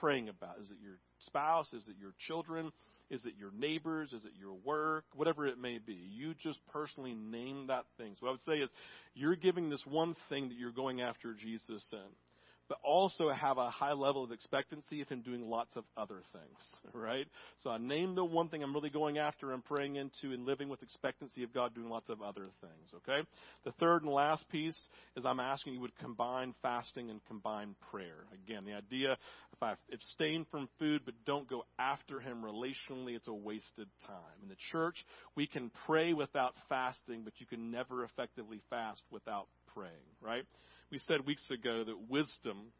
[0.00, 0.56] praying about.
[0.62, 1.72] Is it your spouse?
[1.72, 2.72] Is it your children?
[3.10, 4.12] Is it your neighbors?
[4.12, 5.04] Is it your work?
[5.14, 5.98] Whatever it may be.
[6.10, 8.14] You just personally name that thing.
[8.18, 8.70] So what I would say is
[9.14, 11.98] you're giving this one thing that you're going after Jesus in
[12.68, 16.76] but also have a high level of expectancy of him doing lots of other things,
[16.92, 17.26] right?
[17.62, 20.68] So I name the one thing I'm really going after and praying into and living
[20.68, 23.26] with expectancy of God doing lots of other things, okay?
[23.64, 24.78] The third and last piece
[25.16, 28.26] is I'm asking you would combine fasting and combine prayer.
[28.44, 29.16] Again, the idea
[29.52, 34.18] if I abstain from food but don't go after him relationally, it's a wasted time.
[34.42, 35.04] In the church,
[35.34, 40.44] we can pray without fasting, but you can never effectively fast without praying, right?
[40.90, 42.72] We said weeks ago that wisdom,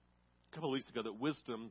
[0.51, 1.71] a couple of weeks ago, that wisdom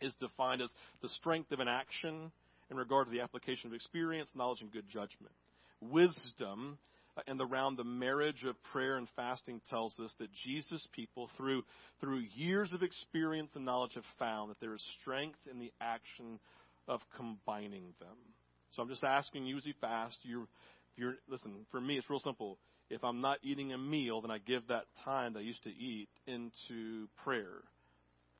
[0.00, 0.70] is defined as
[1.02, 2.30] the strength of an action
[2.70, 5.32] in regard to the application of experience, knowledge, and good judgment.
[5.80, 6.78] Wisdom
[7.16, 11.62] uh, and around the marriage of prayer and fasting tells us that Jesus people, through,
[12.00, 16.38] through years of experience and knowledge, have found that there is strength in the action
[16.88, 18.16] of combining them.
[18.74, 20.46] So I'm just asking you as you fast, you're,
[20.96, 22.58] you're, listen, for me, it's real simple
[22.94, 25.70] if I'm not eating a meal, then I give that time that I used to
[25.70, 27.62] eat into prayer,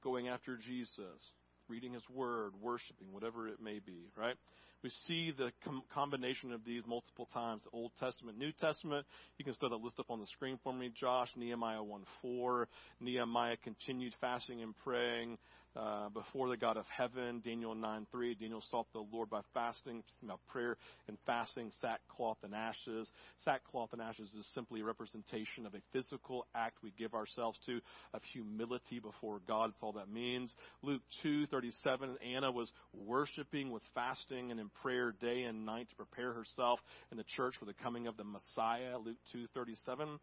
[0.02, 1.20] going after Jesus,
[1.68, 4.36] reading His Word, worshiping, whatever it may be, right?
[4.82, 9.06] We see the com- combination of these multiple times Old Testament, New Testament.
[9.38, 11.30] You can start that list up on the screen for me, Josh.
[11.36, 12.68] Nehemiah 1 4.
[13.00, 15.38] Nehemiah continued fasting and praying
[15.76, 17.42] uh, before the God of heaven.
[17.44, 18.34] Daniel 9 3.
[18.34, 20.76] Daniel sought the Lord by fasting, about prayer
[21.08, 23.08] and fasting, sackcloth and ashes.
[23.44, 27.80] Sackcloth and ashes is simply a representation of a physical act we give ourselves to
[28.12, 29.70] of humility before God.
[29.70, 30.52] That's all that means.
[30.82, 32.16] Luke 2 37.
[32.34, 36.78] Anna was worshiping with fasting and in prayer day and night to prepare herself
[37.10, 38.98] and the church for the coming of the Messiah.
[39.04, 40.18] Luke 2 37.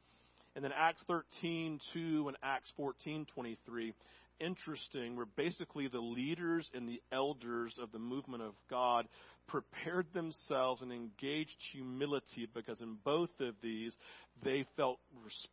[0.54, 3.94] And then Acts 13, 2 and Acts 14, 23
[4.42, 9.08] interesting where basically the leaders and the elders of the movement of God
[9.48, 13.96] prepared themselves and engaged humility because in both of these
[14.44, 15.00] they felt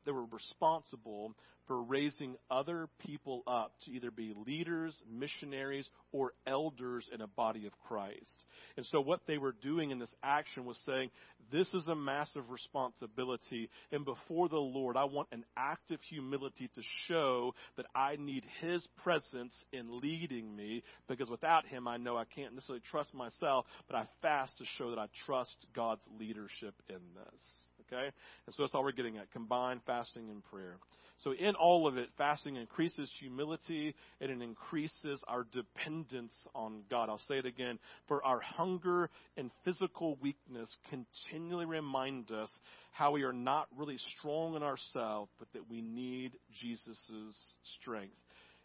[0.05, 1.33] they were responsible
[1.69, 7.67] for raising other people up to either be leaders, missionaries, or elders in a body
[7.67, 8.45] of Christ.
[8.77, 11.11] And so what they were doing in this action was saying,
[11.53, 13.71] this is a massive responsibility.
[13.93, 18.45] And before the Lord, I want an act of humility to show that I need
[18.61, 23.67] His presence in leading me because without Him, I know I can't necessarily trust myself,
[23.87, 27.43] but I fast to show that I trust God's leadership in this.
[27.87, 28.09] Okay?
[28.47, 30.77] And so that's all we're getting at combined fasting and prayer.
[31.25, 37.09] So, in all of it, fasting increases humility and it increases our dependence on God.
[37.09, 37.81] I'll say it again.
[38.07, 42.51] For our hunger and physical weakness continually remind us
[42.93, 47.35] how we are not really strong in ourselves, but that we need Jesus'
[47.81, 48.15] strength.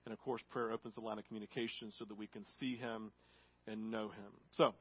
[0.05, 3.11] And of course, prayer opens the line of communication so that we can see Him
[3.67, 4.31] and know Him.
[4.57, 4.73] So,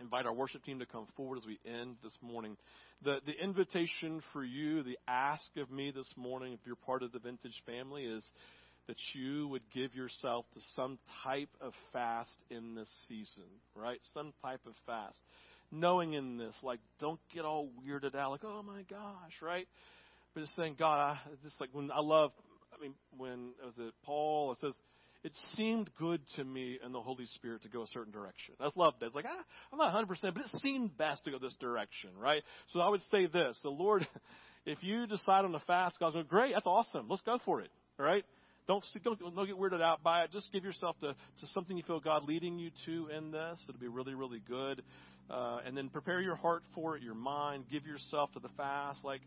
[0.00, 2.56] invite our worship team to come forward as we end this morning.
[3.02, 7.12] The, the invitation for you, the ask of me this morning, if you're part of
[7.12, 8.24] the vintage family, is
[8.86, 13.44] that you would give yourself to some type of fast in this season,
[13.74, 13.98] right?
[14.14, 15.18] Some type of fast.
[15.72, 19.66] Knowing in this, like, don't get all weirded out, like, oh my gosh, right?
[20.34, 22.30] But just saying, God, I just like when I love,
[22.72, 24.52] I mean, when was it Paul?
[24.52, 24.74] It says,
[25.26, 28.54] it seemed good to me and the Holy Spirit to go a certain direction.
[28.62, 29.06] Just love that.
[29.06, 32.44] It's like, ah, I'm not 100%, but it seemed best to go this direction, right?
[32.72, 34.06] So I would say this the Lord,
[34.66, 37.08] if you decide on a fast, God's going, great, that's awesome.
[37.08, 38.24] Let's go for it, all right?
[38.68, 40.30] Don't, don't, don't get weirded out by it.
[40.30, 43.58] Just give yourself to, to something you feel God leading you to in this.
[43.68, 44.80] It'll be really, really good.
[45.28, 47.64] Uh, and then prepare your heart for it, your mind.
[47.70, 49.04] Give yourself to the fast.
[49.04, 49.22] Like,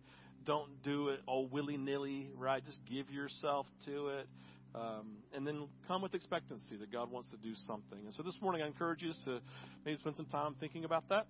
[0.45, 2.65] don't do it all willy nilly, right?
[2.65, 4.27] Just give yourself to it.
[4.75, 7.99] Um, and then come with expectancy that God wants to do something.
[8.05, 9.39] And so this morning, I encourage you to
[9.83, 11.27] maybe spend some time thinking about that.